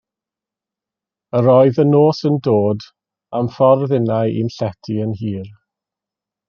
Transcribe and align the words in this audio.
Yr 1.39 1.49
oedd 1.57 1.81
y 1.83 1.85
nos 1.89 2.23
yn 2.31 2.39
dod, 2.49 2.87
a'm 3.41 3.53
ffordd 3.59 3.95
innau 4.01 4.35
i'm 4.41 4.53
llety 4.59 5.01
yn 5.07 5.19
hir. 5.21 5.57